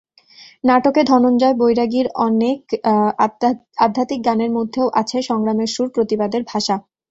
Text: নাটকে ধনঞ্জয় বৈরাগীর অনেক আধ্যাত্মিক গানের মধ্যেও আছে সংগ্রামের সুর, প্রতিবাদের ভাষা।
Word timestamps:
নাটকে 0.63 1.01
ধনঞ্জয় 1.03 1.55
বৈরাগীর 1.59 2.07
অনেক 2.27 2.59
আধ্যাত্মিক 3.79 4.19
গানের 4.25 4.51
মধ্যেও 4.57 4.87
আছে 5.01 5.17
সংগ্রামের 5.29 5.69
সুর, 5.73 5.87
প্রতিবাদের 5.95 6.41
ভাষা। 6.47 6.75